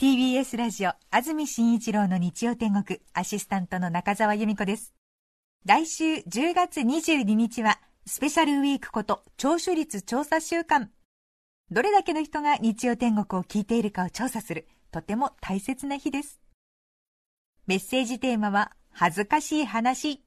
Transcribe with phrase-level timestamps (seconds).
[0.00, 4.94] TBS ラジオ安住紳一郎の日曜天国アシスタントの中澤由美子です。
[5.66, 10.90] 来週10月22日はスペシャルウィークこと聴取率調査週間。
[11.70, 16.40] どれだけの人が日曜天国を聞いているかを調査するとても大切な日です。
[17.66, 20.22] メッセージテーマは恥ずかしい話。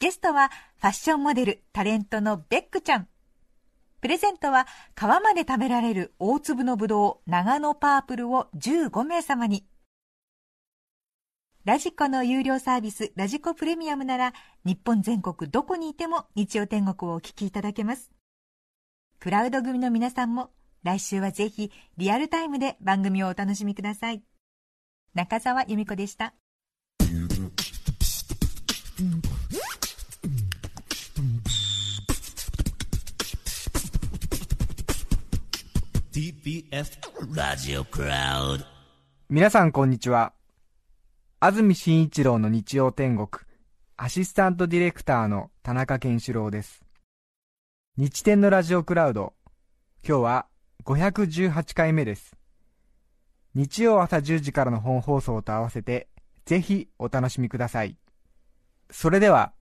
[0.00, 0.50] ゲストは
[0.80, 3.08] ファッションモデルタレントのベックちゃん。
[4.06, 9.66] プレゼントは皮まで食べられる大粒のぶどう長野パープルを15名様に。
[11.64, 14.32] ラジコの有料サービスラジコプレミアムなら
[14.64, 18.12] 日本全国どこにいても日曜天国をお聞きいただけます。
[19.18, 20.50] クラウド組の皆さんも
[20.84, 24.22] 来週はぜひリアルタイムで番組をお楽しみください。
[25.14, 26.32] 中澤由美子でした。
[36.16, 36.98] TBS
[37.34, 38.64] ラジオクラウド
[39.28, 40.32] 皆さんこんにちは。
[41.40, 43.28] 安住紳一郎の日曜天国
[43.98, 46.82] アシスタントディレクターの田中健志郎です。
[47.98, 49.34] 日天のラジオクラウド
[50.08, 50.46] 今日は
[50.86, 52.34] 518回目です。
[53.54, 56.08] 日曜朝10時からの本放送と合わせて
[56.46, 57.98] ぜひお楽しみください。
[58.90, 59.52] それでは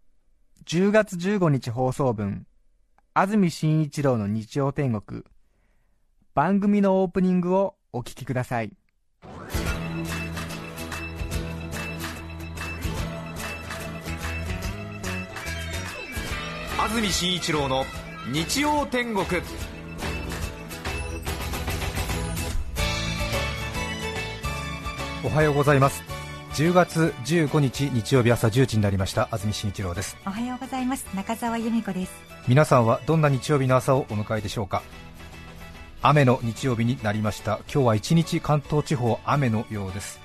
[0.67, 2.47] 10月15日放送分
[3.13, 5.25] 安住紳一郎の日曜天国
[6.35, 8.73] 番組のオープニングをお聞きください。
[16.77, 17.85] 安住紳一郎の
[18.33, 19.25] 日曜天国。
[25.23, 26.03] おはようございます。
[26.55, 29.29] 10月15日日曜日朝10時になりました。
[29.31, 30.17] 安住紳一郎です。
[30.27, 31.05] おはようございます。
[31.15, 32.11] 中澤由美子です。
[32.49, 34.83] 皆さんはどんな日曜日の朝をお迎えでしょうか？
[36.07, 37.61] 雨の日曜日になりました。
[37.61, 40.19] 今日は一日関東地方雨のようです。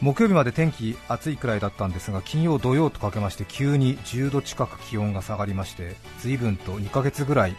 [0.00, 7.54] 木曜日まで天気暑いくらいだったんですが金曜土曜とかけまして急に10度近く気温が下がりまして随分と2ヶ月ぐらい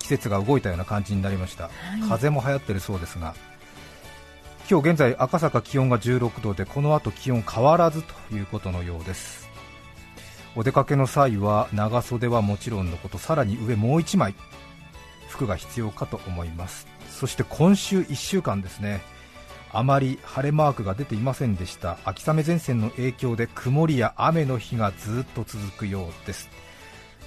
[0.00, 1.70] 季節が動いたような感じになりました、
[2.08, 3.36] 風も流行ってるそうですが
[4.68, 9.48] 今日現在赤坂気温が16度でこの後気温変わらずということのようです。
[10.56, 14.34] お出かけの際は長袖はもちろんのことさらに上もう1枚
[15.28, 16.86] 服が必要かと思います。
[17.08, 19.00] そして今週1週間ですね。
[19.72, 21.98] あまり晴れマークが出ていませんでした。
[22.04, 26.48] 秋雨前線の影響で曇りや雨の日がずっと続くようです。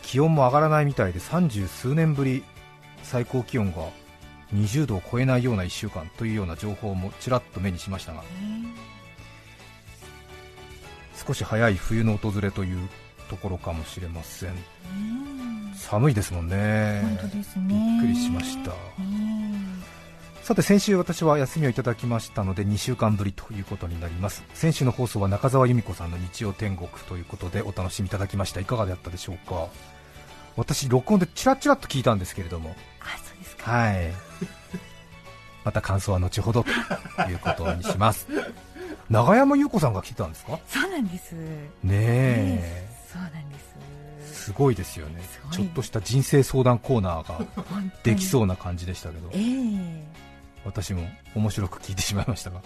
[0.01, 2.43] 気温も上がらないみたいで30数年ぶり
[3.03, 3.89] 最高気温が
[4.53, 8.23] 20度を超えないような1週間というような情報もちらっと目にしましたが。
[11.27, 12.89] 少し早い冬の訪れという
[13.29, 14.55] ところかもしれません
[15.79, 17.01] 寒いですもんね。
[17.19, 17.99] 本当ですね。
[18.01, 18.71] びっくりしました。
[20.43, 24.43] さて先週私は休みをいただきましたので2週間ぶりということになります。
[24.53, 28.59] 先週の放送は中澤由美子さんの日曜天国ということでお楽しみいただきました。
[28.59, 29.67] いかがだったでしょうか？
[30.57, 32.75] 私録音でチラチラっと聞いたんですけれども。
[32.99, 33.71] あそうですか。
[33.71, 34.11] はい。
[35.63, 36.69] また感想は後ほどと
[37.29, 38.27] いうことにします。
[39.09, 40.59] 長山優子さんが来てたんですか？
[40.67, 41.33] そうなんです。
[41.33, 41.39] ね
[41.83, 43.69] えそうなんです
[44.49, 45.21] すごいですよね。
[45.51, 47.45] ちょっとした人生相談コーナーが
[48.01, 49.29] できそうな感じでしたけど。
[49.31, 50.03] ええ。
[50.65, 52.63] 私も面白く聞いてしまいましたが。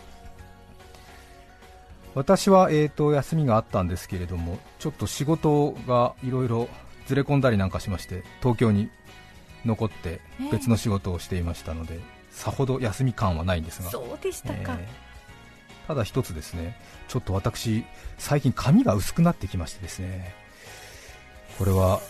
[2.15, 6.69] 私は、えー、と休みがあったんですけれどもちょっと仕事がいろいろ
[7.07, 8.89] ずれ込んだりなんかしまして東京に
[9.65, 10.51] 残ってええ。
[10.51, 11.99] 別の仕事をしていましたので、
[12.31, 13.89] さほど休み感はないんですが。
[13.89, 15.03] そうでしたか、えー
[15.85, 16.77] ただ一つですね
[17.09, 17.83] ちょっと私
[18.17, 20.33] 最近髪が薄くなってきましてですね
[21.57, 22.01] これは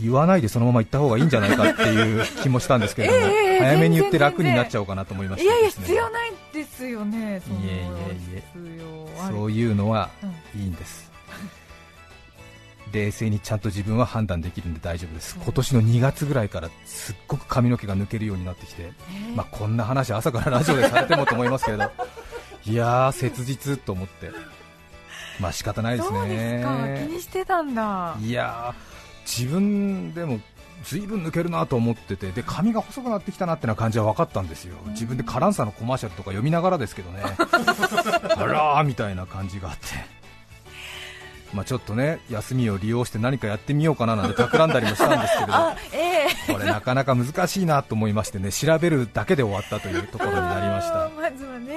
[0.00, 8.42] 言わないでそのまま行った方がいいんじゃないかっていう気もしたんですけれども、 ええ早めに言って楽になっちゃおうかなと思いましいやいや必要ないですよねいえいえいえ
[9.28, 11.10] そういうのはうんいいんです、
[12.92, 15.36] 冷静にちゃんと自分は判断できるんで大丈夫です。
[15.36, 15.40] う。
[15.40, 18.92] ん今年の2月ぐらいからすっごく髪の毛が抜けるようになってきて、え
[19.32, 19.36] え。
[19.36, 21.90] まあ、こんな話朝からラジオでされてもと思いますけれど。
[22.66, 24.30] いやー切実と思って
[25.40, 26.76] まあ仕方ないですそうですか。
[26.76, 28.16] 気ねにしてたんだ。
[28.20, 30.40] いやー自分でも
[30.84, 34.76] ずいぶん抜けるなと思っててで髪が細くなってきたなってな感じは分かったんですよ。
[34.88, 37.22] 自分でカランサのコマーシャルとか読みながらですけどね。
[37.26, 40.20] あらーみたいな感じがあって。
[41.52, 45.54] まあちょっとね休みを利用して何かやってみようかななんて企んだりもしたんですけれど。
[45.54, 46.52] あええ。
[46.52, 51.10] これなかなか難しいなと思いましてね調べるだけで終わったというところになりました。
[51.20, 51.69] まずはね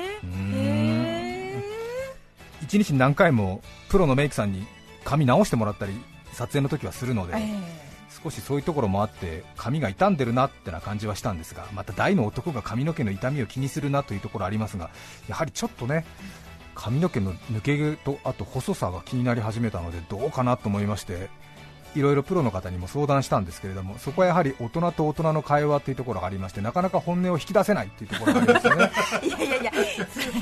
[2.64, 4.66] 1日に何回もプロのメイクさんに
[5.04, 5.94] 髪直してもらったり
[6.32, 14.90] 撮影の時はするので、えー、少しそういうところもあって髪が傷んでるなってな感じはしたんですがまた大の男が髪の毛の痛みを気にするなというところありますが
[15.28, 16.06] やはりちょっとね
[16.76, 21.30] 髪の毛の抜け毛とあと細さが気になり始めたのでどうかなと思いまして
[21.96, 28.92] いろいろプロの方にも相談したんですけれどもそこはやはり大人と大人の会話というところがありましてなかなか本音を引き出せないというところがありますよね。
[29.24, 29.72] いやいやいや、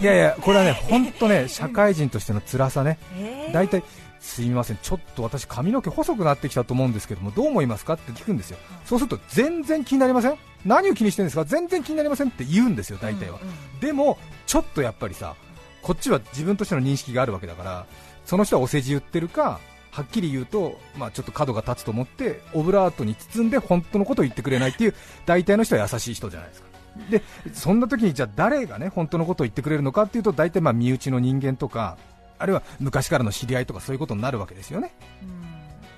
[0.01, 2.97] いやいやこれはね本当ね社会人としての辛さね。
[3.17, 3.53] えー。
[3.53, 3.83] 大体
[4.21, 13.39] すみません、ちょっと私、髪の毛細くなってきたと思うんですけども、どう思いますかって聞くんですよ、そうすると全然気になりません、何を気にしてるんですか、全然気になりませんって言うんですよ、大体は。
[13.41, 13.79] うんうん。
[13.79, 15.35] でも、ちょっとやっぱりさ、
[15.81, 17.85] こっちは自分としての認識があるわけだから、
[18.25, 19.59] その人はお世辞言ってるか、
[19.91, 24.95] はっきり言うと、まあ、ちょっと角が立つと思って、オブラートに包んで本当のことを言ってくれないっていう、
[25.25, 26.71] 大体の人は優しい人じゃないですか。
[27.09, 27.21] で
[27.53, 31.97] そんな時にじゃあ誰がね本当のことを言ってくれるのかっていうと大体まあ身内の人間とか
[32.37, 34.93] あるいは昔からの知り合いとかそういうことになるわけですよね。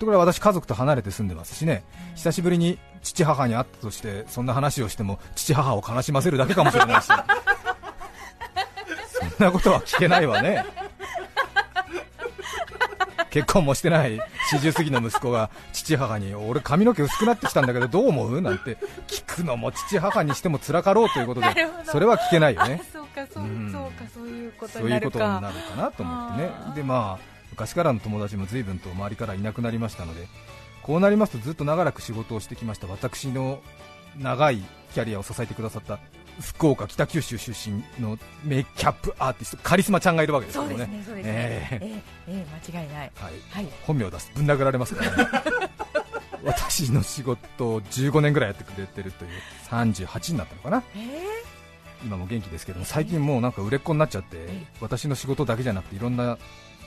[0.03, 1.85] ところが私、家族と離れて住んでますしね、
[2.15, 7.17] 久しぶりに父、母に会ったとして、そんな話をしても父、母を悲しませるだけかもしれないし、 そん
[9.39, 10.65] なことは聞けないわね。
[13.33, 14.19] 結婚もしてない
[14.51, 18.41] 40過ぎの息子が父、母に俺、髪の毛薄くなってきたんだけどどう思う？
[18.41, 18.77] なんて
[19.07, 21.47] 聞くのも父、母にしても辛かろうということで
[21.85, 22.79] それは聞けないよね。
[22.93, 23.71] そうか、そううん。
[23.71, 25.17] そうか、そういうことになるか。
[25.17, 26.51] になと思ってね。
[26.75, 30.27] でまあ昔からの友達も随分と周りからいなくなりましたので
[30.83, 32.85] こうなりますとずっと長らく仕事をしてきました。
[32.85, 33.61] 私の
[34.15, 34.61] 長い
[34.93, 35.97] キャリアを支えてくださった
[36.39, 40.77] 福岡北九州出身のメイキャップアーティストカリスマちゃんがいるわけですけどね。
[40.77, 41.31] そうですね、そうですね。
[41.33, 41.79] ええ。
[41.81, 43.11] ええええ間違いない。
[43.15, 43.67] はい、はい。
[43.85, 44.31] 本名を出す。
[44.35, 45.29] ぶん殴られますからね。
[46.43, 49.31] 私の仕事を15年ぐらいやってくれてるという
[49.69, 50.83] 38になったのかな。
[50.95, 51.43] ええ。
[52.03, 54.65] 今も元気ですけども最近もうなんか売れっ子になっちゃってえ。
[54.81, 56.37] 私の仕事だけじゃなくていろんな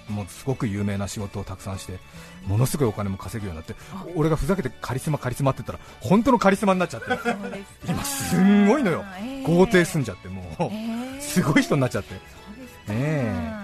[0.09, 1.99] もうすごく有名な仕事をたくさんして
[2.47, 3.75] ものすごいお金も稼ぐようになって
[4.15, 7.09] 俺がふざけてカリスマカリスマって言ったら本当のカリスマになっちゃって
[7.89, 9.05] 今すんごいのよ。
[9.21, 12.15] ええ豪邸住んじゃってもうええすごい人になっちゃって。
[12.93, 13.57] ね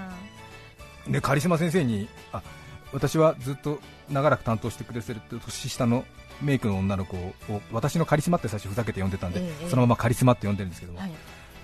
[1.09, 2.43] でカリスマ先生にあ
[2.93, 3.81] 私はずっと
[4.11, 6.05] 長らく担当してくれてる年下の
[6.41, 7.33] メイクの女の子を
[7.73, 9.69] 私のカリスマって最初ふざけて呼んでたんで、ええ。
[9.69, 11.13] そのままカリスマって呼んでるんですけども、はい。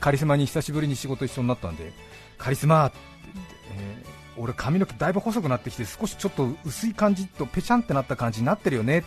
[0.01, 1.93] カリスマに久しぶりに仕事一緒になったんで
[2.39, 2.97] カリスマって
[3.35, 9.06] 言って、えー俺髪の毛だいぶ細くなってきて少しちょっと薄い感じとペチャンってなった感じになってるよねって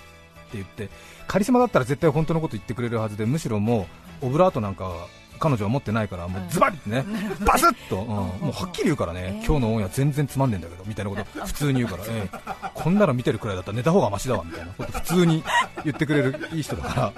[0.54, 0.90] 言って
[1.28, 3.88] カリスマだったら絶対本当のこと言ってくれるはずでむしろも
[4.22, 5.08] うオブラートなんかは
[5.40, 7.04] 彼女は持ってないからもうズバリってね
[7.44, 15.44] バスッと、うんもうはっきり言うからね、えー今日のオンエア全然つまんねえんだけどみたいなこと普通に言うから、えーこんなの見てるくらいだったら寝た方がマシだわみたいなこと普通に
[15.84, 17.14] 言ってくれるいい人だから、はい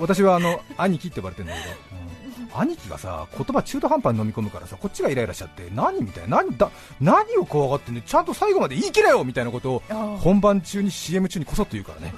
[0.00, 2.12] 私はあの兄貴って呼ばれてるんだけど、うん
[2.54, 6.70] 兄貴がさ言葉中途半端に飲み込むからさこっちがイライラしちゃって何みたいな何だ
[7.00, 8.00] 何を怖がってんの？
[8.00, 9.82] ちゃんと最後まで言い切れよみたいなことを
[10.18, 12.14] 本番中に CM 中にこそっと言うからね。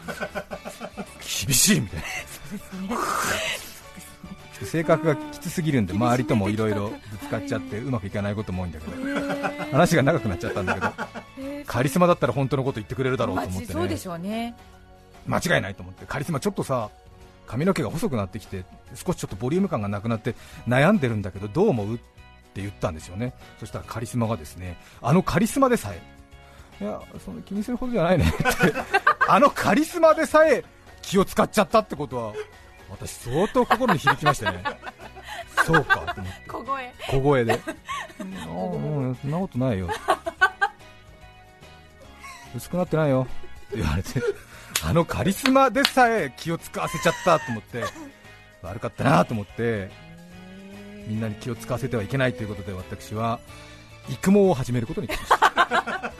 [1.21, 2.07] 厳しいみたいな。
[4.65, 8.97] 性格がきつすぎるんで周りともいろいろぶつかっちゃってうまくいかないことも多いんだけど。
[9.73, 10.93] 話が長くなっちゃったんだけど。
[11.67, 13.75] カリスマだったら本当のこと言ってくれるだろうと思って
[14.19, 14.55] ね。
[15.27, 16.07] 間違いないと思って。
[16.07, 16.91] カリスマちょっとさ
[17.47, 18.65] 髪の毛が細くなってきて
[18.95, 20.35] 少しちょっとボリューム感がなくなって
[20.67, 21.99] 悩んでるんだけどどう思うっ
[22.55, 23.35] て言ったんですよね。
[23.59, 26.01] そしたらカリスマがですねあのカリスマでさえ
[26.81, 28.27] いやそんな気にするほどじゃないね。
[28.27, 28.45] って
[29.29, 30.65] あのカリスマでさえ
[31.03, 32.33] 気を使っちゃったってことは
[32.91, 34.63] 私相当心に響きましてね。
[35.65, 35.97] そうか。
[36.15, 36.93] と思って小声。
[37.11, 37.61] 小声で
[38.21, 39.89] 「うんもうそんなことないよ」
[42.55, 43.27] 薄くなってないよ。
[43.67, 44.21] って言われて
[44.87, 47.85] あのカリスマでさえ気を使わせちゃったと思って
[48.63, 49.91] 悪かったなと思って
[51.07, 53.41] みんなに気を使わせてはいけないということで私は
[54.09, 56.13] 育毛を始めることにしました。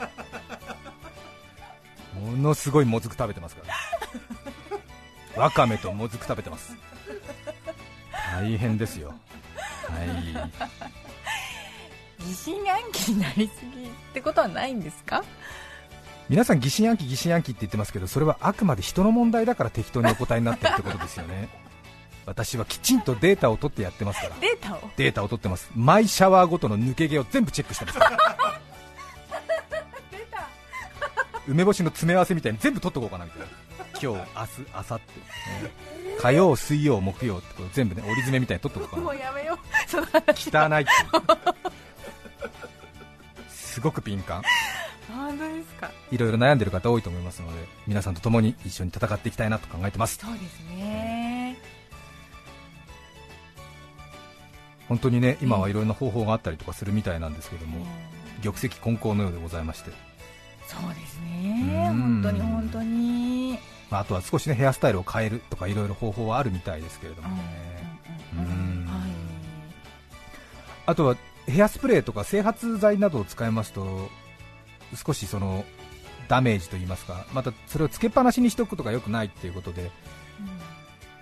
[2.19, 3.61] ものすごいもずく食べてますか
[5.35, 5.41] ら。
[5.43, 6.75] わかめともずく食べてます。
[8.31, 9.09] 大変ですよ。
[9.09, 9.13] は
[10.03, 10.51] い。
[12.25, 15.23] 疑心暗鬼になりすぎってことはないんですか？
[16.29, 21.49] 皆さん疑心暗鬼疑心暗鬼って言ってますけどそれはあくまで人の問題だから適当にお答えになってるってことですよね。
[22.25, 24.35] 私はきちんとデータを取ってやってますから。
[24.41, 24.89] データを？
[24.97, 25.69] データを取ってます。
[25.75, 27.99] マイシャワーごとの抜け毛を全部チェックしてます。
[27.99, 28.17] から
[31.47, 33.45] 梅干しの詰め合わせみたいに全部取っとこうかなみたいな。
[33.91, 34.25] 今日明日
[34.73, 39.03] 明後日、火曜水曜木曜ってこう全部ね折り詰めみたいに取っとこうかな。
[39.03, 39.59] もうやめよう。
[40.33, 40.91] 汚いって
[43.53, 44.41] すごく敏感
[45.07, 45.91] 本当ですか？
[46.11, 47.53] いろいろ悩んでる方多いと思いますので
[47.87, 50.17] 皆さんと共に一緒に戦っていきたいなと考えてます。
[50.17, 51.57] そうですね。
[54.87, 57.85] 本当にね今はいろんな方法があったりとかするみたいなんですけども、うん
[58.43, 59.91] 玉石混交のようでございまして。
[60.67, 61.89] そうですね。
[61.89, 62.21] うん。
[62.21, 63.57] 本当に本当に。
[63.89, 67.41] まあ、あとは少しねヘアスタイルを変えるとかいろいろ方法はあるみたいですけれどもね、
[70.85, 71.15] あとは
[71.47, 74.09] ヘアスプレーとか整髪剤などを使いますと
[74.93, 75.65] 少しその
[76.27, 79.91] ダメージといいますかまたそれをつけっぱなしにしておくことが良くないっていうことで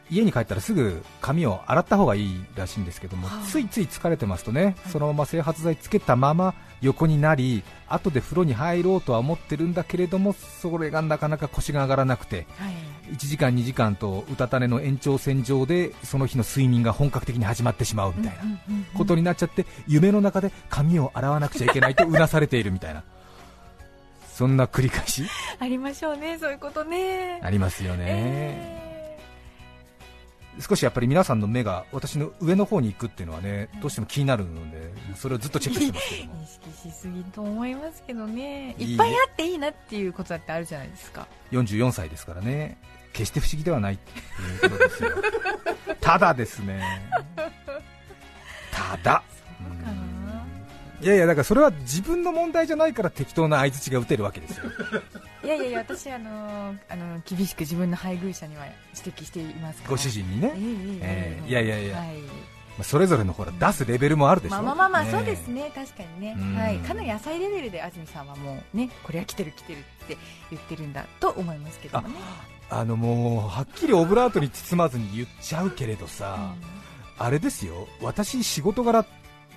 [0.10, 12.74] 家に帰ったらすぐ髪を洗った方がいいらしいんですけども、はあついつい疲れてますとね、そのまま整髪剤つけたまま横になり後で風呂に入ろうとは思ってるんだけれどもそれがなかなか腰が上がらなくてはい。
[13.14, 18.44] 1時間2時間とうたた寝の延長線上でその日の睡眠が本格的に始まってしまうみたいな
[18.98, 23.04] ことになっちゃって夢の中で髪を洗わなくちゃいけないとうなされているみたいな
[24.34, 25.24] そんな繰り返し？
[25.60, 26.38] ありましょうね。
[26.40, 27.40] そういうことね。
[27.44, 28.84] ありますよね、え
[30.60, 36.36] 少しやっぱり皆さんの目が私の上の方に行くっていうのはねどうしても気になるのでそれをずっとチェックしてますけども。
[36.36, 38.76] ー意識しすぎと思いますけどね。
[38.78, 41.28] いっぱいあっていいなっていうことだってあるじゃないですか。
[41.52, 42.78] 44歳ですからね。
[43.14, 44.12] 決して不思議ではないって
[44.66, 45.10] いうことですよ。
[46.02, 46.82] ただですね。
[48.72, 49.24] ただ
[51.04, 54.66] いやいやだからそれは自分の問題じゃないから適当な相づちが打てるわけですよ。
[55.44, 59.90] いやいやいや私あのーあのー厳しく自分の配偶者には指摘していますから。
[59.90, 60.54] ご主人にね。
[60.56, 61.98] ええええええいやいやいや。
[61.98, 62.08] はい。
[62.18, 64.56] まあそれぞれのほら出すレベルもあるでしょ。
[64.56, 65.72] まあまあまあまあ、ねそうですね。
[65.76, 66.36] 確かにね。
[66.38, 66.56] うん。
[66.56, 66.78] はい。
[66.78, 70.18] かなり浅いレベルで安住さんはもうねこれは来てる来てるって
[70.52, 72.16] 言ってるんだと思いますけどもね。
[72.70, 76.56] あのもうはっきりオブラートに包まずに言っちゃうけれどさ、
[77.20, 77.88] あれですよ。
[78.02, 79.06] 私仕事柄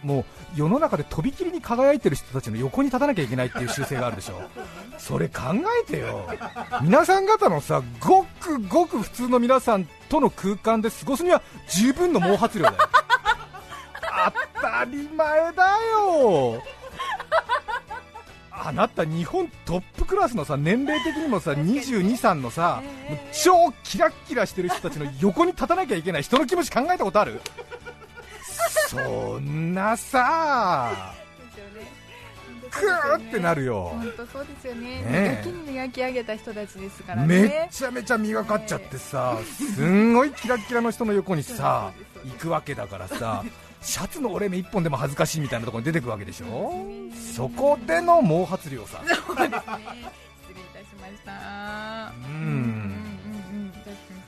[0.06, 4.40] もう世の中でとびきりに輝いてる人たちの横に立たなきゃいけないっていう習性があるでしょ。
[4.98, 5.42] それ考
[5.82, 6.28] えてよ。
[6.80, 12.76] 皆さん方のさごくごく普通の皆さんとの空間で過ごすには十分の毛髪量だよ。
[14.54, 16.62] 当たり前だよ。
[18.58, 22.82] あなた日本トップクラスのさ年齢的にもさ22、3のさ、
[23.32, 27.40] 超キラッキラしてる人たちの横に立たなきゃいけない人の気持ち考えたことある？
[28.88, 31.14] そんなさ。
[32.70, 33.84] クーってなるよ。
[33.94, 34.80] 本当そうですよね。
[35.02, 35.42] ねえ。
[35.46, 37.26] 磨きに磨き上げた人たちですからね。
[37.26, 39.38] めっちゃめちゃ磨かっちゃってさ
[39.74, 41.92] すんごいキラッキラの人の横にさ
[42.24, 43.44] 行くわけだからさ
[43.80, 46.72] シャツの折れ目一本でも恥ずかしいみたいなところに出てくわけでしょ？
[47.36, 49.00] そこでの毛髪量さ。
[49.06, 49.64] 失礼いたし
[51.00, 52.12] ました。
[52.28, 52.92] うん。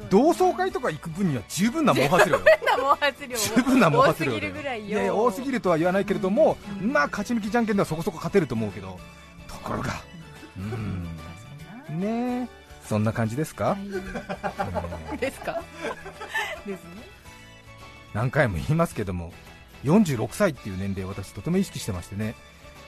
[0.08, 2.42] 同窓会とか行く分には十分な毛髪量よ
[2.96, 5.02] な毛髪量多すぎるぐらいよ。
[5.02, 6.92] いや多すぎるとは言わないけれども、うん。
[6.92, 8.98] まあ勝ち抜きじゃんけんではそこそこ勝てると思うけど
[9.46, 9.94] ところが。
[10.56, 12.00] うん。
[12.00, 12.58] ねえ。
[12.84, 13.76] そんな感じですか、
[15.20, 15.62] ですか？
[16.66, 17.02] ですね。
[18.14, 19.30] 何回も言いますけども
[19.84, 22.34] 46歳っていう年齢を私とても意識してましてね。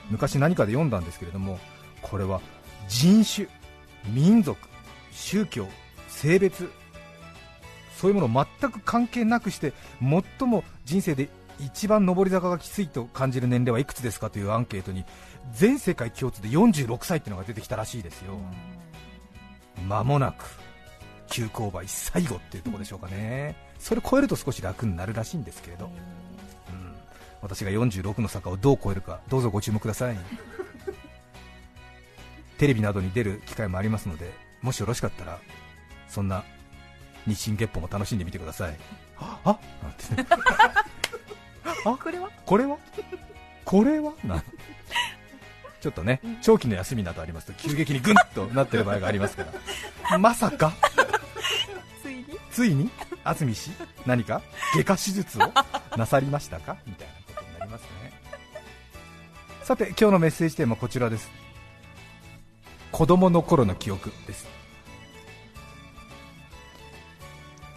[0.09, 1.59] 昔何かで読んだんですけれども
[2.01, 2.41] これは
[2.87, 3.47] 人種
[4.07, 4.57] 民族
[5.11, 5.67] 宗教
[6.07, 6.71] 性別
[8.01, 11.29] そういうものを全く関係なくして最も人生で
[11.59, 15.05] 一番上り坂がきついと感じる年齢はいくつですかというアンケートに
[15.53, 18.39] 全世界共通で46歳っていうのが出てきたらしいですよ。
[19.87, 20.45] 間もなく
[21.27, 23.55] 急勾配最後っていうところでしょうかね。
[23.77, 25.91] それを超えると少し楽になるらしいんですけれど、うん、
[27.43, 30.17] 私が46の坂をどう超えるかどうぞご注目ください。
[32.57, 35.39] テレビなどに出る機会もありますのでもしよろしかったら
[36.07, 36.43] そんな
[37.27, 38.77] 日進月歩も楽しんでみてください。
[39.19, 40.27] ああなんてね
[41.85, 42.29] あ これは？
[42.45, 42.77] これは？
[43.65, 44.13] これは？
[44.23, 44.43] なん
[45.79, 49.45] ちょっとね長期の休みなどありますと急激にグンとなってる場合がありますか
[50.09, 50.17] ら。
[50.19, 50.73] まさか？
[52.01, 52.25] ついに？
[52.51, 52.89] ついに？
[53.23, 53.71] 安住氏？
[54.05, 54.41] 何か？
[54.75, 55.51] 外科手術を？
[55.97, 56.77] なさりましたか？
[56.85, 58.11] みたいなことになりますね。
[59.63, 61.29] さて今日のメッセージテーマはこちらです。
[62.91, 64.45] 子供の頃の記憶です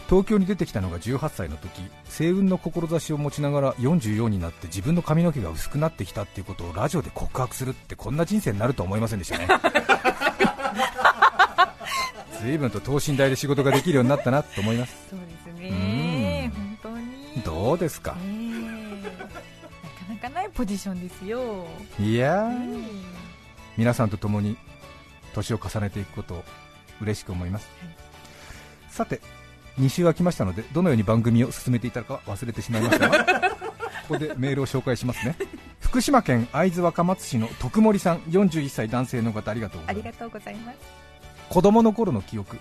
[0.08, 9.48] 東京に出てきたのが18歳の時星雲の志を持ちながら44になって自分の髪の毛が薄くなってきたっていうことをラジオで告白するってこんな人生になるとは思いませんでしたね。
[12.40, 14.94] 随分と等身大で仕事ができるようになったなと思います。
[15.08, 16.50] そうですね。
[16.54, 16.60] うん。
[16.60, 17.42] 本当に。
[17.42, 18.14] どうですか？
[18.22, 18.28] ええ。
[20.12, 21.66] なかなかないポジションですよ。
[21.98, 22.42] いや。
[22.42, 22.84] ーうん。
[23.78, 24.58] 皆さんと共に
[25.32, 26.44] 年を重ねていくことを
[27.00, 27.68] 嬉しく思います、
[28.88, 29.20] さて
[29.78, 33.24] 2週空きましたのでどのように番組を進めていたか忘れてしまいましたが
[34.06, 35.34] ここでメールを紹介しますね。
[35.80, 40.06] 福島県会津若松市の徳森さん41歳男性の方ありがとうございます。
[40.06, 40.78] ありがとうございます。
[41.48, 42.58] 子供の頃の記憶。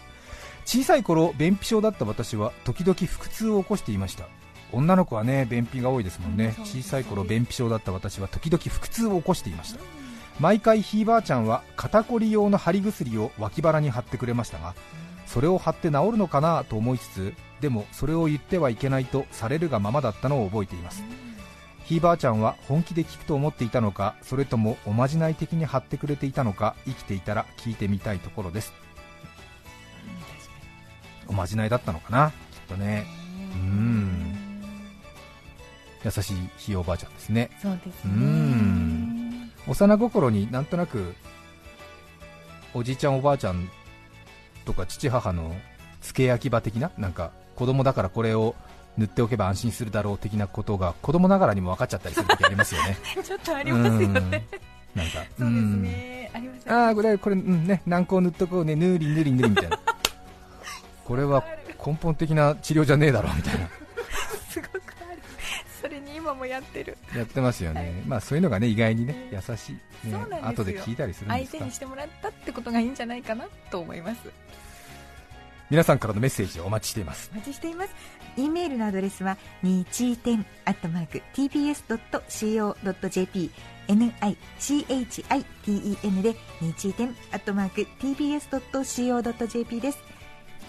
[0.66, 4.26] 小さい頃便秘症だった私は時々腹痛を起こしていました。
[4.72, 6.56] 女の子はね便秘が多いですもんね。
[6.64, 9.80] 小さい頃便秘症だった私は時々腹痛を起こしていました
[10.40, 14.74] 毎回ひいばあちゃんは肩こり用の貼り薬を脇腹に貼ってくれましたが
[15.26, 21.02] それを貼って治るのかなと思いつつでもそれを言ってはいけないとされるがままだったのを覚えています。
[21.86, 28.74] ひいばあちゃんは本気で聞くと思っていたのかそれともおまじない的に貼ってくれていたのか生きていたら聞いてみたいところです。
[31.28, 33.06] おまじないだったのかなきっとね。
[33.56, 34.34] うん。
[36.04, 37.50] 優しいひいおばあちゃんですね。
[37.62, 38.83] そうですうねん
[39.68, 41.14] 幼心になんとなく
[42.74, 43.70] おじいちゃんおばあちゃん
[44.66, 45.56] とか父母の
[46.02, 48.56] 付け焼き場的ななんか子供だからこれを
[48.98, 52.98] 塗っておけば安心するだろう的なことが子供ながらにも分かっちゃったりする時ありますよね。
[53.24, 54.06] ちょっとありますよね。
[54.06, 54.14] うん。
[54.20, 54.44] なんか。
[54.94, 55.06] そうで
[55.36, 56.32] すね。
[56.34, 56.74] ありますうん。
[56.74, 58.76] ああこれこれうんね軟膏塗っとこうね。
[58.76, 59.80] ぬりぬりぬりみたいな。
[61.06, 61.44] これは
[61.86, 63.68] 根本的な治療じゃねえだろうみたいな
[66.24, 66.98] 今もやってる。
[67.14, 70.48] やってますよね、まあそういうのがね意外にね優しい、ねそうなんですよ。
[70.48, 71.58] 後で聞いたりするんで相すか？
[71.60, 74.22] 手にしてもらったってことがいいんじゃないかなと思います。
[75.70, 77.30] 皆さんからのメッセージをお待ちしています。
[77.34, 77.94] お待ちしています。
[78.38, 83.52] e メールのアドレスは日天アットマーク tbs.co.jp
[83.88, 89.98] nichiten で日天アットマーク tbs.co.jp です。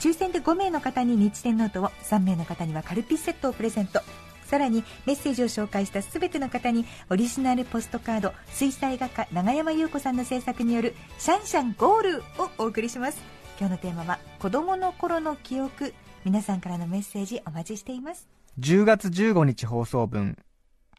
[0.00, 4.00] 抽選で5名の方に日天ノートを3名の方にはカルピスセットをプレゼント
[4.44, 13.18] さらにメッセージを紹介したすべての方にオリジナルポストカード水彩画家永山優子さんの制作によるシャンシャンゴールをお送りします。
[13.58, 15.94] 今日のテーマは子供の頃の記憶。
[16.24, 18.28] 皆さんからのメッセージお待ちしています。
[18.58, 20.38] 10月15日放送分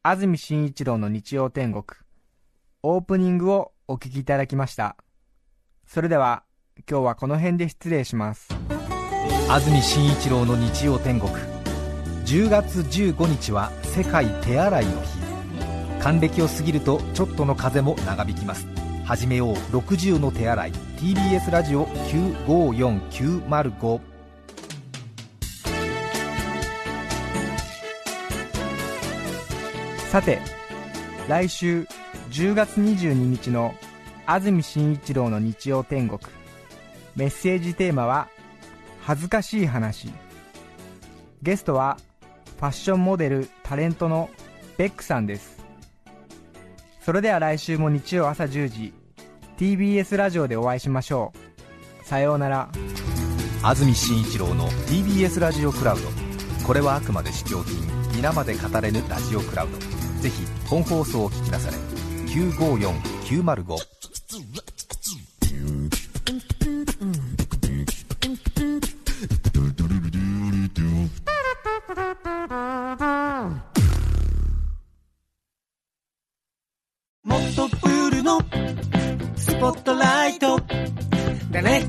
[0.04, 1.84] 安住紳一郎の日曜天国。
[2.84, 4.98] オープニングをお聞きいただきました。
[5.88, 6.44] それでは
[6.90, 8.50] 今日はこの辺で失礼します。
[9.50, 11.55] 安住紳一郎の日曜天国
[12.26, 15.20] 10月15日は世界手洗いの日。
[16.02, 18.66] 還暦を過ぎるとちょっとの風も長引きます。
[19.06, 19.54] 始めよう。
[19.54, 20.72] 60の手洗い。
[20.72, 24.00] TBS ラジオ954905
[30.10, 30.42] さて
[31.28, 31.88] 来週
[32.32, 33.76] 10月22日の
[34.26, 36.20] 安住紳一郎の日曜天国。
[37.16, 38.30] メッセージテーマは
[39.02, 40.10] 恥ずかしい話。
[41.44, 42.00] ゲストは
[42.58, 44.30] ファッションモデルタレントの
[44.78, 45.64] ベックさんです。
[47.02, 48.94] それでは来週も日曜朝10時
[49.58, 51.34] TBS ラジオでお会いしましょ
[52.04, 52.06] う。
[52.06, 52.70] さようなら。
[53.64, 56.08] 安住紳一郎の TBS ラジオクラウド。
[56.66, 57.76] これはあくまで試供品
[58.16, 59.78] 皆まで語れぬラジオクラウド。
[60.22, 61.78] ぜひ本放送を聞きなされ。
[62.28, 63.78] 954905